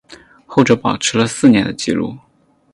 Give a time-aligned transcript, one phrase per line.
[0.47, 2.17] 后者保持了四年的纪录。